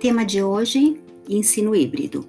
[0.00, 2.24] Tema de hoje: ensino híbrido.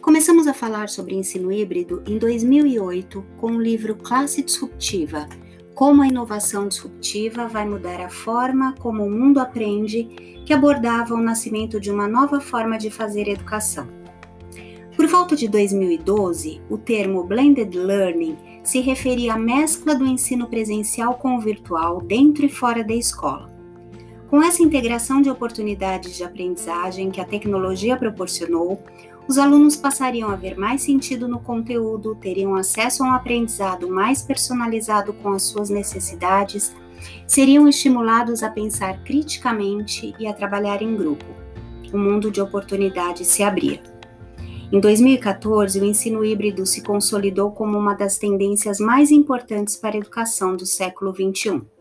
[0.00, 5.28] Começamos a falar sobre ensino híbrido em 2008 com o livro Classe Disruptiva:
[5.72, 10.02] Como a inovação disruptiva vai mudar a forma como o mundo aprende,
[10.44, 13.86] que abordava o nascimento de uma nova forma de fazer educação.
[14.96, 21.18] Por volta de 2012, o termo blended learning se referia à mescla do ensino presencial
[21.18, 23.57] com o virtual dentro e fora da escola.
[24.30, 28.78] Com essa integração de oportunidades de aprendizagem que a tecnologia proporcionou,
[29.26, 34.20] os alunos passariam a ver mais sentido no conteúdo, teriam acesso a um aprendizado mais
[34.20, 36.76] personalizado com as suas necessidades,
[37.26, 41.24] seriam estimulados a pensar criticamente e a trabalhar em grupo.
[41.90, 43.80] O mundo de oportunidades se abria.
[44.70, 49.98] Em 2014, o ensino híbrido se consolidou como uma das tendências mais importantes para a
[49.98, 51.77] educação do século XXI.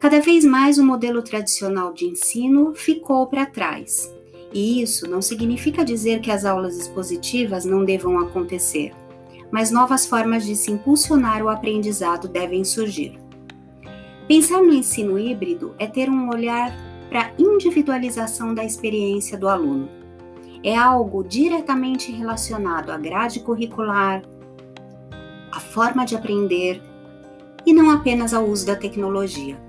[0.00, 4.10] Cada vez mais o modelo tradicional de ensino ficou para trás.
[4.50, 8.94] E isso não significa dizer que as aulas expositivas não devam acontecer,
[9.52, 13.20] mas novas formas de se impulsionar o aprendizado devem surgir.
[14.26, 16.72] Pensar no ensino híbrido é ter um olhar
[17.10, 19.90] para a individualização da experiência do aluno.
[20.64, 24.22] É algo diretamente relacionado à grade curricular,
[25.52, 26.80] à forma de aprender
[27.66, 29.68] e não apenas ao uso da tecnologia.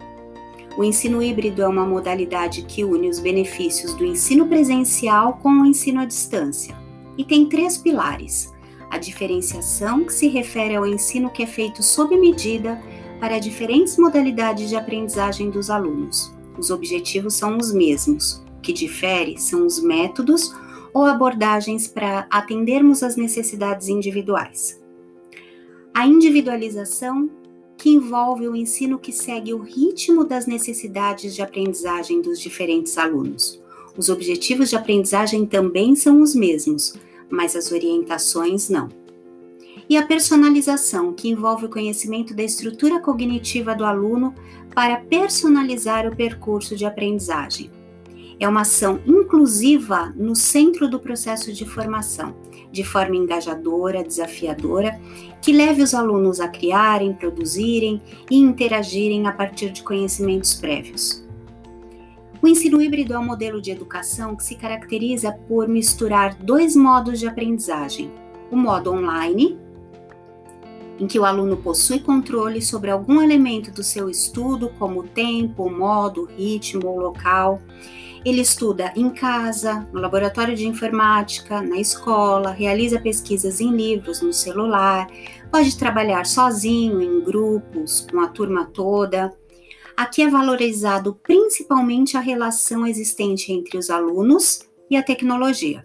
[0.77, 5.65] O ensino híbrido é uma modalidade que une os benefícios do ensino presencial com o
[5.65, 6.75] ensino à distância
[7.17, 8.51] e tem três pilares:
[8.89, 12.81] a diferenciação, que se refere ao ensino que é feito sob medida
[13.19, 16.33] para diferentes modalidades de aprendizagem dos alunos.
[16.57, 18.43] Os objetivos são os mesmos.
[18.57, 20.53] O que difere são os métodos
[20.93, 24.81] ou abordagens para atendermos às necessidades individuais.
[25.93, 27.29] A individualização
[27.81, 33.59] que envolve o ensino que segue o ritmo das necessidades de aprendizagem dos diferentes alunos.
[33.97, 36.93] Os objetivos de aprendizagem também são os mesmos,
[37.27, 38.87] mas as orientações não.
[39.89, 44.35] E a personalização, que envolve o conhecimento da estrutura cognitiva do aluno
[44.75, 47.71] para personalizar o percurso de aprendizagem.
[48.39, 52.35] É uma ação inclusiva no centro do processo de formação
[52.71, 54.99] de forma engajadora, desafiadora,
[55.41, 61.25] que leve os alunos a criarem, produzirem e interagirem a partir de conhecimentos prévios.
[62.41, 67.19] O ensino híbrido é um modelo de educação que se caracteriza por misturar dois modos
[67.19, 68.09] de aprendizagem:
[68.49, 69.59] o modo online,
[70.99, 75.63] em que o aluno possui controle sobre algum elemento do seu estudo, como o tempo,
[75.63, 77.61] o modo, o ritmo ou local,
[78.23, 84.31] ele estuda em casa, no laboratório de informática, na escola, realiza pesquisas em livros, no
[84.31, 85.07] celular,
[85.51, 89.33] pode trabalhar sozinho, em grupos, com a turma toda.
[89.97, 95.83] Aqui é valorizado principalmente a relação existente entre os alunos e a tecnologia.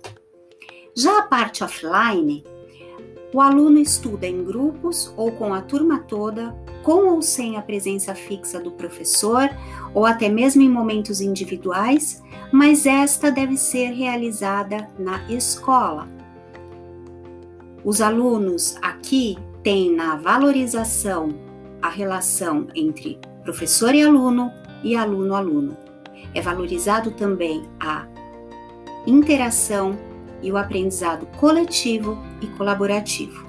[0.94, 2.44] Já a parte offline,
[3.32, 8.14] o aluno estuda em grupos ou com a turma toda, com ou sem a presença
[8.14, 9.50] fixa do professor,
[9.92, 12.22] ou até mesmo em momentos individuais,
[12.52, 16.08] mas esta deve ser realizada na escola.
[17.84, 21.34] Os alunos aqui têm na valorização
[21.82, 25.76] a relação entre professor e aluno e aluno-aluno.
[26.34, 28.06] É valorizado também a
[29.06, 29.96] interação
[30.42, 33.46] e o aprendizado coletivo e colaborativo.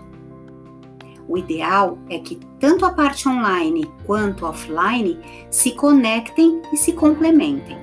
[1.28, 5.20] O ideal é que tanto a parte online quanto offline
[5.52, 7.78] se conectem e se complementem.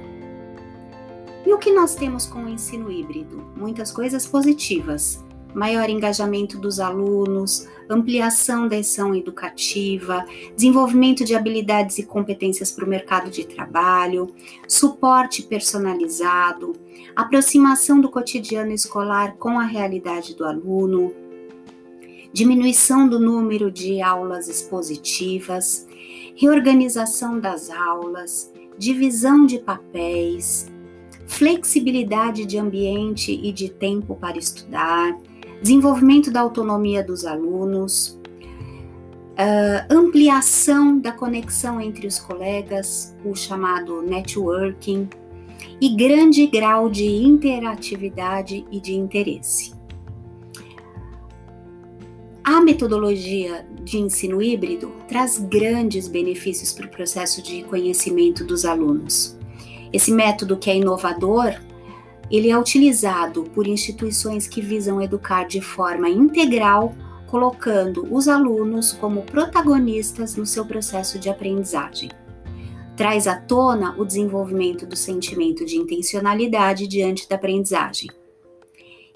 [1.47, 3.45] E o que nós temos com o ensino híbrido?
[3.55, 5.23] Muitas coisas positivas.
[5.55, 10.25] Maior engajamento dos alunos, ampliação da ação educativa,
[10.57, 14.35] desenvolvimento de habilidades e competências para o mercado de trabalho,
[14.67, 16.75] suporte personalizado,
[17.15, 21.15] aproximação do cotidiano escolar com a realidade do aluno,
[22.33, 25.87] diminuição do número de aulas expositivas,
[26.35, 30.67] reorganização das aulas, divisão de papéis,
[31.27, 35.17] flexibilidade de ambiente e de tempo para estudar,
[35.65, 38.21] desenvolvimento da autonomia dos alunos,
[39.33, 45.09] uh, ampliação da conexão entre os colegas, o chamado networking,
[45.81, 49.73] e grande grau de interatividade e de interesse.
[52.45, 59.35] A metodologia de ensino híbrido traz grandes benefícios para o processo de conhecimento dos alunos.
[59.91, 61.55] Esse método que é inovador,
[62.31, 66.95] ele é utilizado por instituições que visam educar de forma integral,
[67.27, 72.11] colocando os alunos como protagonistas no seu processo de aprendizagem.
[72.97, 78.09] traz à tona o desenvolvimento do sentimento de intencionalidade diante da aprendizagem.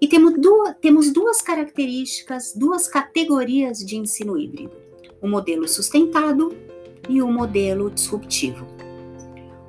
[0.01, 4.73] E temos duas, temos duas características, duas categorias de ensino híbrido:
[5.23, 6.57] o modelo sustentado
[7.09, 8.78] e o modelo disruptivo.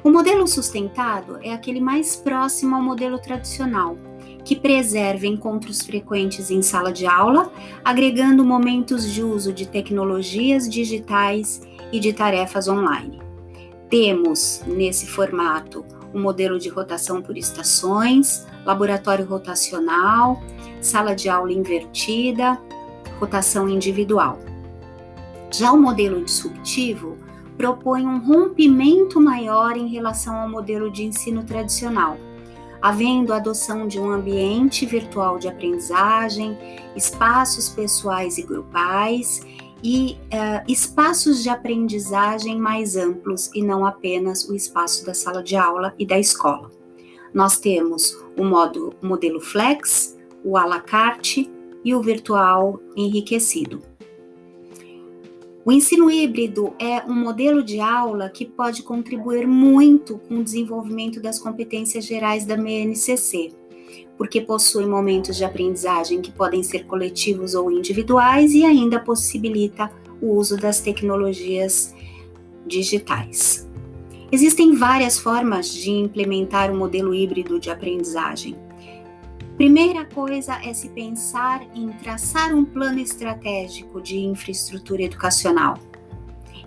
[0.01, 3.97] O modelo sustentado é aquele mais próximo ao modelo tradicional,
[4.45, 7.51] que preserva encontros frequentes em sala de aula,
[7.83, 11.61] agregando momentos de uso de tecnologias digitais
[11.91, 13.21] e de tarefas online.
[13.89, 20.41] Temos nesse formato o modelo de rotação por estações, laboratório rotacional,
[20.79, 22.57] sala de aula invertida,
[23.19, 24.39] rotação individual.
[25.51, 27.17] Já o modelo disruptivo
[27.59, 32.17] propõe um rompimento maior em relação ao modelo de ensino tradicional,
[32.81, 36.57] havendo a adoção de um ambiente virtual de aprendizagem,
[36.95, 39.41] espaços pessoais e grupais
[39.83, 45.57] e uh, espaços de aprendizagem mais amplos e não apenas o espaço da sala de
[45.57, 46.71] aula e da escola.
[47.33, 51.51] Nós temos o modo, modelo flex, o à la carte
[51.83, 53.88] e o virtual enriquecido.
[55.65, 61.21] O ensino híbrido é um modelo de aula que pode contribuir muito com o desenvolvimento
[61.21, 63.51] das competências gerais da MNCC,
[64.17, 69.91] porque possui momentos de aprendizagem que podem ser coletivos ou individuais e ainda possibilita
[70.21, 71.93] o uso das tecnologias
[72.65, 73.67] digitais.
[74.31, 78.55] Existem várias formas de implementar o um modelo híbrido de aprendizagem.
[79.59, 85.77] Primeira coisa é se pensar em traçar um plano estratégico de infraestrutura educacional.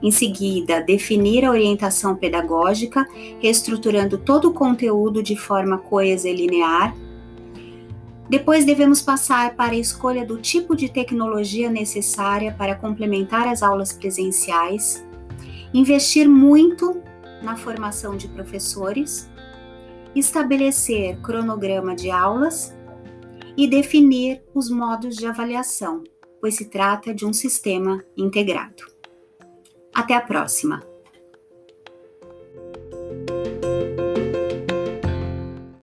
[0.02, 3.08] Em seguida, definir a orientação pedagógica,
[3.40, 6.94] reestruturando todo o conteúdo de forma coesa e linear.
[8.28, 13.90] Depois, devemos passar para a escolha do tipo de tecnologia necessária para complementar as aulas
[13.94, 15.02] presenciais,
[15.72, 17.00] investir muito
[17.42, 19.30] na formação de professores,
[20.14, 22.76] estabelecer cronograma de aulas
[23.56, 26.04] e definir os modos de avaliação,
[26.40, 28.84] pois se trata de um sistema integrado.
[29.94, 30.91] Até a próxima!